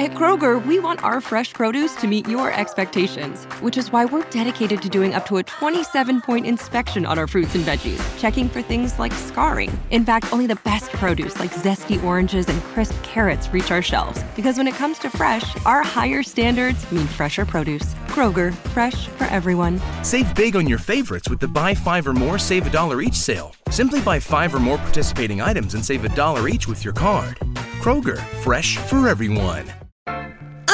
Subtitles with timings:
[0.00, 4.24] At Kroger, we want our fresh produce to meet your expectations, which is why we're
[4.30, 8.48] dedicated to doing up to a 27 point inspection on our fruits and veggies, checking
[8.48, 9.70] for things like scarring.
[9.90, 14.24] In fact, only the best produce like zesty oranges and crisp carrots reach our shelves.
[14.34, 17.92] Because when it comes to fresh, our higher standards mean fresher produce.
[18.06, 19.82] Kroger, fresh for everyone.
[20.02, 23.16] Save big on your favorites with the buy five or more, save a dollar each
[23.16, 23.54] sale.
[23.68, 27.38] Simply buy five or more participating items and save a dollar each with your card.
[27.82, 29.70] Kroger, fresh for everyone.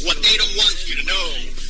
[0.00, 1.28] What they don't want you to know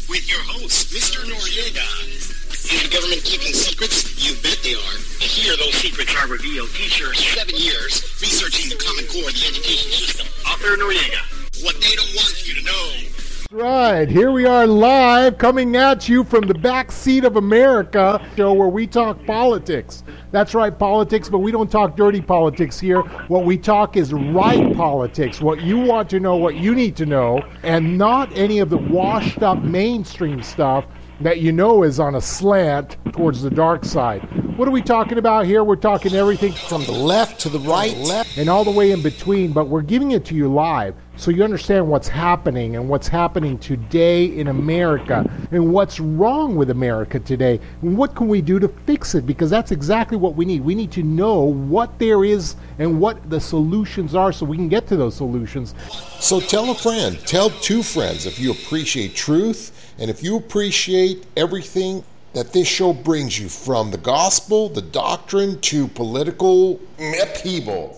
[0.09, 1.21] with your host, Mr.
[1.27, 1.85] Noriega.
[2.07, 4.15] Is the government keeping secrets?
[4.17, 4.97] You bet they are.
[5.19, 6.71] Here those secrets are revealed.
[6.71, 10.27] Teacher, seven years researching the Common Core of the education system.
[10.47, 11.21] Author Noriega.
[11.67, 13.22] What they don't want you to know.
[13.51, 18.53] Right, here we are live coming at you from the back seat of America show
[18.53, 20.05] where we talk politics.
[20.31, 23.01] That's right, politics, but we don't talk dirty politics here.
[23.29, 27.07] What we talk is right politics, what you want to know, what you need to
[27.07, 30.87] know, and not any of the washed up mainstream stuff
[31.23, 34.23] that you know is on a slant towards the dark side.
[34.57, 35.65] What are we talking about here?
[35.65, 39.03] We're talking everything from the left to the right, left, and all the way in
[39.03, 43.07] between, but we're giving it to you live so you understand what's happening and what's
[43.07, 48.59] happening today in America and what's wrong with America today and what can we do
[48.59, 50.63] to fix it because that's exactly what we need.
[50.63, 54.69] We need to know what there is and what the solutions are so we can
[54.69, 55.75] get to those solutions.
[56.19, 61.25] So tell a friend, tell two friends if you appreciate truth and if you appreciate
[61.37, 66.81] everything that this show brings you from the gospel, the doctrine, to political
[67.23, 67.97] upheaval.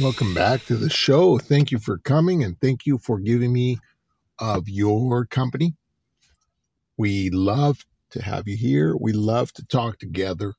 [0.00, 1.38] Welcome back to the show.
[1.38, 3.78] Thank you for coming and thank you for giving me
[4.40, 5.76] of your company.
[6.96, 8.96] We love to have you here.
[8.96, 10.54] We love to talk together.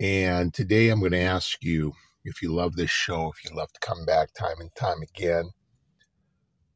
[0.00, 1.92] And today I'm going to ask you
[2.24, 5.50] if you love this show, if you love to come back time and time again.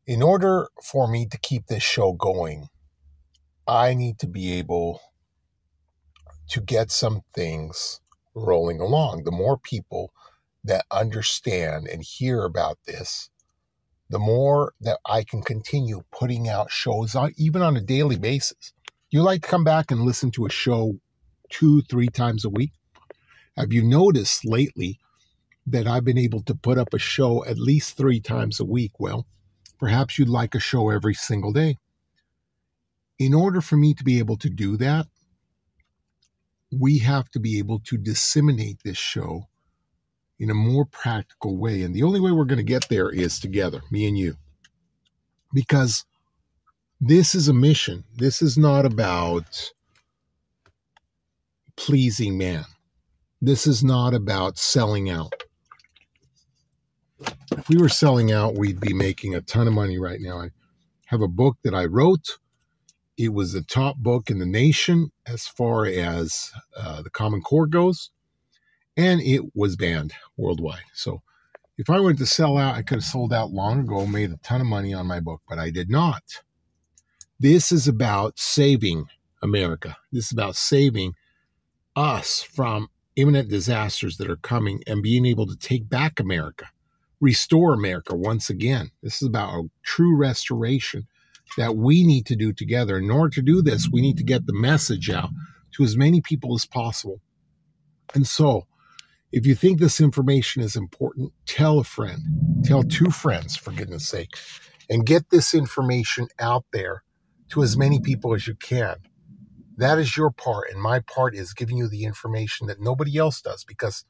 [0.09, 2.69] In order for me to keep this show going,
[3.67, 5.03] I need to be able
[6.49, 8.01] to get some things
[8.35, 9.25] rolling along.
[9.25, 10.15] The more people
[10.65, 13.29] that understand and hear about this,
[14.09, 18.73] the more that I can continue putting out shows on even on a daily basis.
[19.11, 20.99] You like to come back and listen to a show
[21.51, 22.73] two, three times a week?
[23.59, 25.01] Have you noticed lately
[25.67, 28.93] that I've been able to put up a show at least three times a week?
[28.99, 29.27] Well,
[29.79, 31.79] perhaps you'd like a show every single day.
[33.19, 35.07] In order for me to be able to do that,
[36.71, 39.49] we have to be able to disseminate this show
[40.39, 41.83] in a more practical way.
[41.83, 44.37] And the only way we're going to get there is together, me and you.
[45.53, 46.05] Because
[47.01, 48.05] this is a mission.
[48.15, 49.73] This is not about
[51.77, 52.65] pleasing man.
[53.41, 55.45] This is not about selling out.
[57.53, 60.41] If we were selling out, we'd be making a ton of money right now.
[60.41, 60.51] I
[61.07, 62.39] have a book that I wrote.
[63.17, 67.67] It was the top book in the nation as far as uh, the Common Core
[67.67, 68.11] goes
[68.99, 70.83] and it was banned worldwide.
[70.93, 71.23] So
[71.79, 74.37] if I wanted to sell out, I could have sold out long ago, made a
[74.39, 76.23] ton of money on my book, but I did not.
[77.39, 79.07] This is about saving
[79.41, 79.97] America.
[80.11, 81.13] This is about saving
[81.95, 86.67] us from imminent disasters that are coming and being able to take back America,
[87.21, 88.91] restore America once again.
[89.03, 91.07] This is about a true restoration
[91.57, 92.99] that we need to do together.
[92.99, 95.31] In order to do this, we need to get the message out
[95.73, 97.21] to as many people as possible.
[98.15, 98.67] And so,
[99.33, 102.21] if you think this information is important, tell a friend,
[102.65, 104.31] tell two friends, for goodness sake,
[104.89, 107.03] and get this information out there
[107.51, 108.97] to as many people as you can.
[109.77, 110.71] That is your part.
[110.71, 114.05] And my part is giving you the information that nobody else does because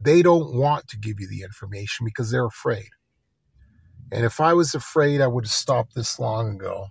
[0.00, 2.88] they don't want to give you the information because they're afraid.
[4.12, 6.88] And if I was afraid, I would have stopped this long ago.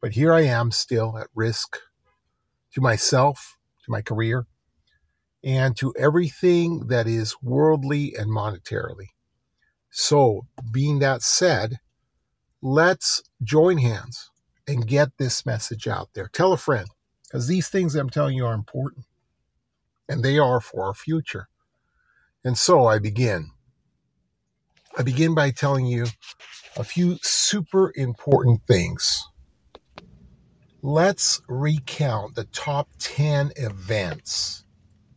[0.00, 1.78] But here I am still at risk
[2.72, 4.46] to myself, to my career,
[5.42, 9.08] and to everything that is worldly and monetarily.
[9.90, 11.78] So, being that said,
[12.60, 14.30] let's join hands
[14.66, 16.28] and get this message out there.
[16.32, 16.88] Tell a friend,
[17.22, 19.04] because these things I'm telling you are important,
[20.08, 21.48] and they are for our future.
[22.44, 23.50] And so I begin.
[24.98, 26.06] I begin by telling you
[26.76, 29.24] a few super important things.
[30.82, 34.64] Let's recount the top 10 events,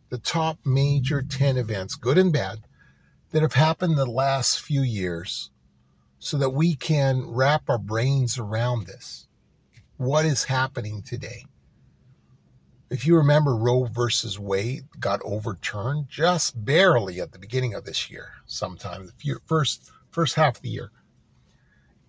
[0.10, 2.60] the top major 10 events, good and bad,
[3.32, 5.52] that have happened the last few years
[6.20, 9.28] so that we can wrap our brains around this.
[9.98, 11.44] What is happening today?
[12.90, 18.10] If you remember, Roe versus Wade got overturned just barely at the beginning of this
[18.10, 20.92] year, sometime the first first half of the year.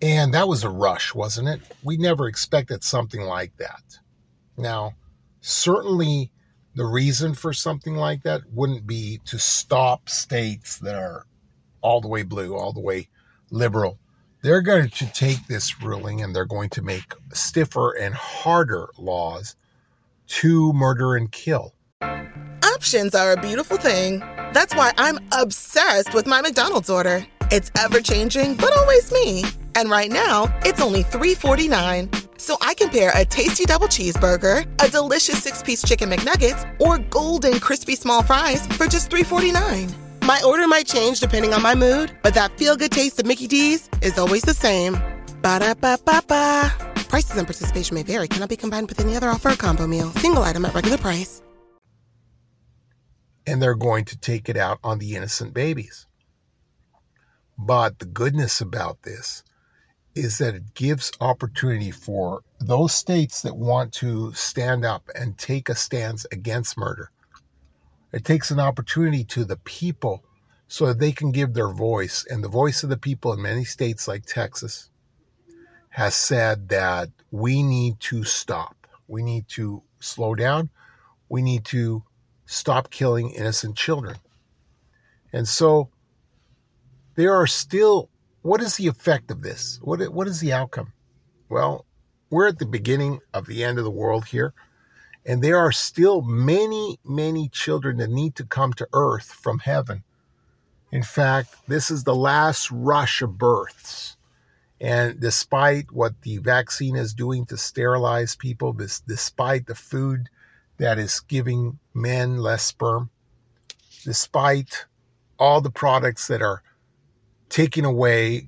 [0.01, 1.61] And that was a rush, wasn't it?
[1.83, 3.99] We never expected something like that.
[4.57, 4.93] Now,
[5.41, 6.31] certainly
[6.75, 11.25] the reason for something like that wouldn't be to stop states that are
[11.81, 13.09] all the way blue, all the way
[13.51, 13.99] liberal.
[14.41, 19.57] They're going to take this ruling and they're going to make stiffer and harder laws
[20.29, 21.73] to murder and kill.
[22.75, 24.19] Options are a beautiful thing.
[24.53, 27.25] That's why I'm obsessed with my McDonald's order.
[27.51, 29.43] It's ever changing, but always me.
[29.75, 32.39] And right now, it's only $3.49.
[32.39, 36.99] So I can pair a tasty double cheeseburger, a delicious six piece chicken McNuggets, or
[36.99, 39.93] golden crispy small fries for just $3.49.
[40.23, 43.47] My order might change depending on my mood, but that feel good taste of Mickey
[43.47, 44.93] D's is always the same.
[45.41, 46.88] Ba da ba ba ba.
[47.09, 50.11] Prices and participation may vary, cannot be combined with any other offer or combo meal.
[50.11, 51.41] Single item at regular price.
[53.47, 56.05] And they're going to take it out on the innocent babies.
[57.57, 59.43] But the goodness about this
[60.13, 65.67] is that it gives opportunity for those states that want to stand up and take
[65.67, 67.09] a stance against murder.
[68.11, 70.23] It takes an opportunity to the people
[70.67, 72.25] so that they can give their voice.
[72.29, 74.89] And the voice of the people in many states like Texas
[75.89, 78.87] has said that we need to stop.
[79.07, 80.69] We need to slow down.
[81.27, 82.03] We need to
[82.45, 84.17] stop killing innocent children.
[85.33, 85.89] And so
[87.15, 88.09] there are still,
[88.41, 89.79] what is the effect of this?
[89.81, 90.93] What, what is the outcome?
[91.49, 91.85] Well,
[92.29, 94.53] we're at the beginning of the end of the world here.
[95.25, 100.03] And there are still many, many children that need to come to earth from heaven.
[100.91, 104.17] In fact, this is the last rush of births.
[104.81, 110.29] And despite what the vaccine is doing to sterilize people, this, despite the food
[110.77, 113.09] that is giving men less sperm,
[114.05, 114.85] despite
[115.37, 116.63] all the products that are
[117.49, 118.47] taking away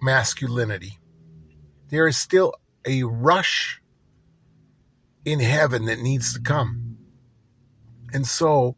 [0.00, 0.98] masculinity,
[1.90, 2.54] there is still
[2.86, 3.82] a rush
[5.24, 6.96] in heaven that needs to come.
[8.12, 8.76] And so,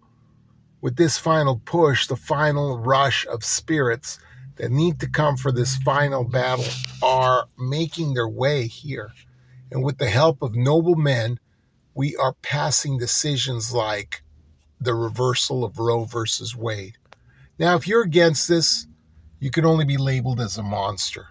[0.81, 4.19] with this final push, the final rush of spirits
[4.59, 6.65] that need to come for this final battle
[7.03, 9.13] are making their way here.
[9.71, 11.39] And with the help of noble men,
[11.95, 14.23] we are passing decisions like
[14.81, 16.97] the reversal of Roe versus Wade.
[17.59, 18.87] Now, if you're against this,
[19.41, 21.27] you can only be labeled as a monster.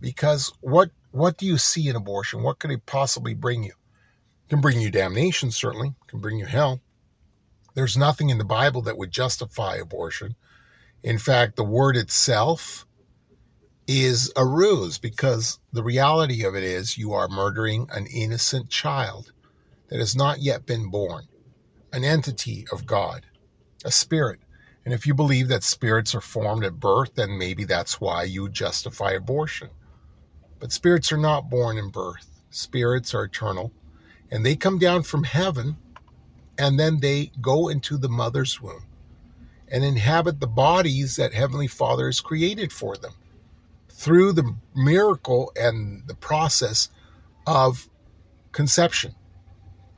[0.00, 2.42] Because what what do you see in abortion?
[2.42, 3.72] What could it possibly bring you?
[3.72, 6.80] It can bring you damnation, certainly, it can bring you hell.
[7.74, 10.36] There's nothing in the Bible that would justify abortion.
[11.02, 12.86] In fact, the word itself
[13.86, 19.32] is a ruse because the reality of it is you are murdering an innocent child
[19.88, 21.26] that has not yet been born,
[21.92, 23.26] an entity of God,
[23.84, 24.40] a spirit.
[24.84, 28.48] And if you believe that spirits are formed at birth, then maybe that's why you
[28.48, 29.70] justify abortion.
[30.58, 33.72] But spirits are not born in birth, spirits are eternal,
[34.30, 35.76] and they come down from heaven
[36.58, 38.84] and then they go into the mother's womb
[39.70, 43.12] and inhabit the bodies that Heavenly Father has created for them
[43.88, 46.88] through the miracle and the process
[47.46, 47.88] of
[48.52, 49.14] conception.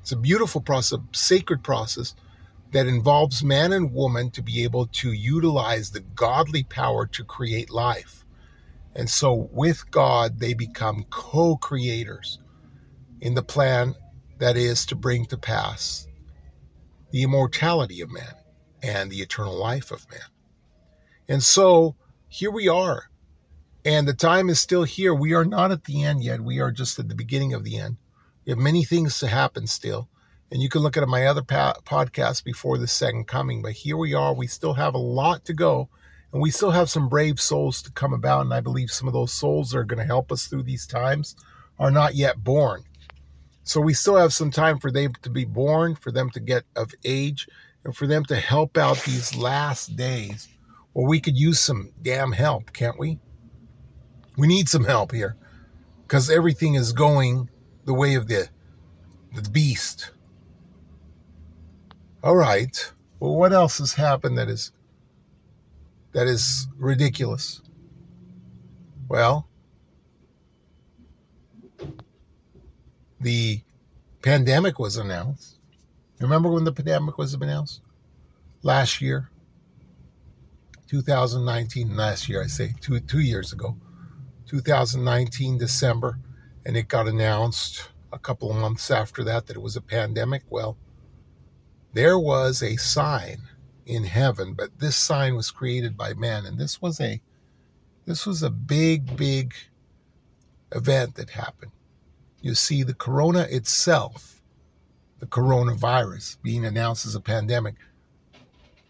[0.01, 2.15] It's a beautiful process, a sacred process
[2.73, 7.71] that involves man and woman to be able to utilize the godly power to create
[7.71, 8.25] life.
[8.95, 12.39] And so, with God, they become co creators
[13.21, 13.95] in the plan
[14.39, 16.07] that is to bring to pass
[17.11, 18.35] the immortality of man
[18.83, 20.21] and the eternal life of man.
[21.29, 21.97] And so
[22.29, 23.05] here we are.
[23.85, 25.15] And the time is still here.
[25.15, 26.41] We are not at the end yet.
[26.41, 27.97] We are just at the beginning of the end.
[28.45, 30.09] We have many things to happen still.
[30.51, 33.63] And you can look at my other pa- podcasts before the second coming.
[33.63, 34.35] But here we are.
[34.35, 35.89] We still have a lot to go.
[36.33, 38.43] And we still have some brave souls to come about.
[38.43, 40.87] And I believe some of those souls that are going to help us through these
[40.87, 41.35] times
[41.79, 42.85] are not yet born.
[43.65, 46.65] So we still have some time for them to be born, for them to get
[46.77, 47.49] of age,
[47.85, 50.49] and for them to help out these last days.
[50.95, 53.19] Well, we could use some damn help, can't we?
[54.37, 55.37] We need some help here
[56.03, 57.49] because everything is going
[57.85, 58.49] the way of the,
[59.35, 60.11] the beast.
[62.23, 62.93] All right.
[63.19, 64.73] Well, what else has happened that is
[66.13, 67.61] that is ridiculous?
[69.09, 69.49] Well,
[73.21, 73.63] the
[74.23, 75.59] pandemic was announced.
[76.23, 77.83] Remember when the pandemic was announced?
[78.63, 79.29] Last year,
[80.89, 83.77] 2019, last year, I say two, two years ago,
[84.47, 86.19] 2019, December,
[86.65, 90.43] and it got announced a couple of months after that that it was a pandemic.
[90.49, 90.77] Well,
[91.93, 93.39] there was a sign
[93.85, 97.21] in heaven, but this sign was created by man, and this was a
[98.05, 99.55] this was a big, big
[100.73, 101.73] event that happened.
[102.41, 104.32] You see, the corona itself,
[105.23, 107.77] the coronavirus being announced as a pandemic,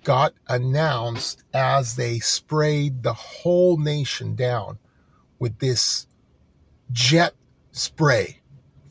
[0.03, 4.79] got announced as they sprayed the whole nation down
[5.39, 6.07] with this
[6.91, 7.35] jet
[7.73, 8.41] spray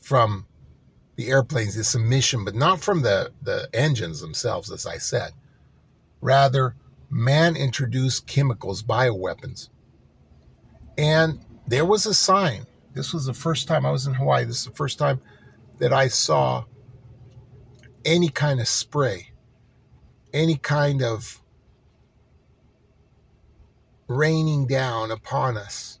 [0.00, 0.46] from
[1.16, 5.32] the airplanes, this emission, but not from the, the engines themselves, as I said.
[6.20, 6.76] Rather,
[7.10, 9.68] man introduced chemicals, bioweapons.
[10.96, 12.68] And there was a sign.
[12.94, 14.44] This was the first time I was in Hawaii.
[14.44, 15.20] This is the first time
[15.80, 16.66] that I saw
[18.04, 19.32] any kind of spray,
[20.32, 21.42] any kind of
[24.08, 25.98] raining down upon us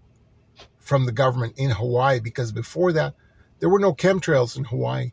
[0.78, 3.14] from the government in Hawaii because before that,
[3.60, 5.12] there were no chemtrails in Hawaii.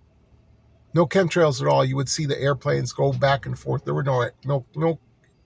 [0.93, 1.86] No chemtrails at all.
[1.86, 3.86] You would see the airplanes go back and forth.
[3.86, 5.00] There were no no no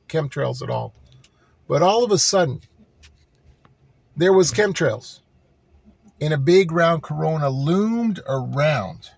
[0.08, 0.94] chemtrails at all.
[1.68, 2.62] But all of a sudden,
[4.16, 5.20] there was chemtrails.
[6.22, 9.12] And a big round corona loomed around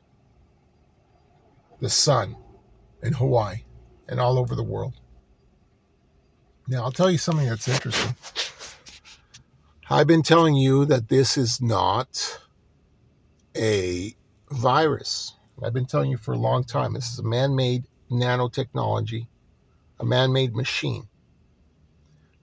[1.80, 2.36] the sun
[3.04, 3.64] in Hawaii
[4.08, 4.94] and all over the world.
[6.68, 8.16] Now, I'll tell you something that's interesting.
[9.90, 12.40] I've been telling you that this is not
[13.56, 14.16] a
[14.50, 15.34] virus.
[15.64, 16.94] I've been telling you for a long time.
[16.94, 19.28] This is a man made nanotechnology,
[20.00, 21.08] a man made machine.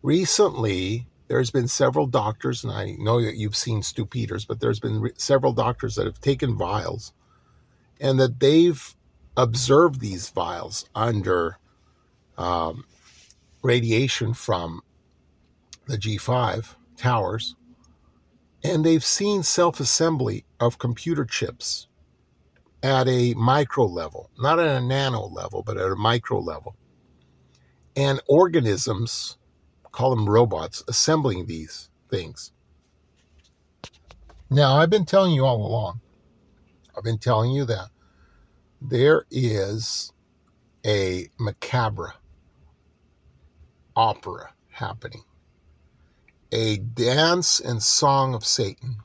[0.02, 4.80] Recently, there's been several doctors, and I know that you've seen Stew Peters, but there's
[4.80, 7.12] been re- several doctors that have taken vials
[8.00, 8.94] and that they've
[9.36, 11.58] observed these vials under
[12.38, 12.84] um,
[13.62, 14.82] radiation from
[15.86, 17.56] the G5 towers
[18.64, 21.88] and they've seen self assembly of computer chips
[22.82, 26.76] at a micro level, not at a nano level, but at a micro level.
[27.96, 29.36] And organisms,
[29.90, 32.52] call them robots, assembling these things.
[34.50, 36.00] Now, I've been telling you all along,
[36.96, 37.88] I've been telling you that
[38.88, 40.12] there is
[40.84, 42.14] a macabre
[43.94, 45.22] opera happening
[46.52, 48.98] a dance and song of Satan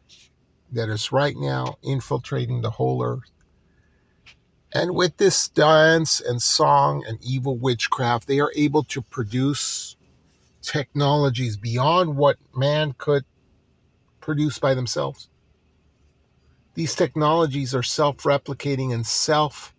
[0.71, 3.31] that is right now infiltrating the whole earth.
[4.73, 9.95] And with this dance and song and evil witchcraft, they are able to produce
[10.61, 13.23] technologies beyond what man could
[14.19, 15.29] produce by themselves.
[16.77, 19.73] These technologies are self replicating and self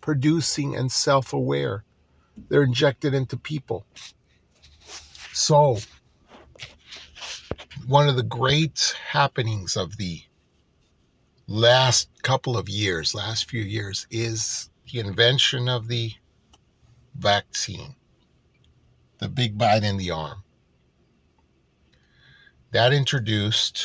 [0.00, 1.84] producing and self aware.
[2.48, 3.84] They're injected into people.
[5.34, 5.76] So,
[7.86, 10.22] one of the great happenings of the
[11.46, 16.12] last couple of years, last few years, is the invention of the
[17.14, 17.94] vaccine,
[19.18, 20.44] the big bite in the arm.
[22.70, 23.84] That introduced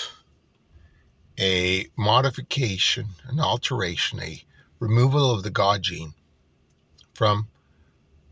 [1.40, 4.44] a modification, an alteration, a
[4.80, 6.14] removal of the God gene
[7.14, 7.48] from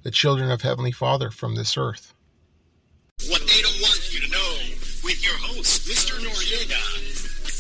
[0.03, 2.13] the children of Heavenly Father from this earth.
[3.27, 4.53] What they don't want you to know
[5.03, 6.17] with your host, Mr.
[6.19, 6.81] Noriega.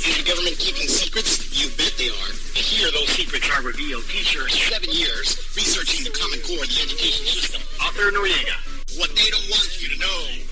[0.01, 1.53] Is the government keeping secrets?
[1.53, 2.33] You bet they are.
[2.57, 4.03] And here those secrets are revealed.
[4.09, 7.61] Teacher, seven years researching the Common Core of the education system.
[7.77, 8.57] Author Noriega.
[8.97, 10.51] What they don't want you to know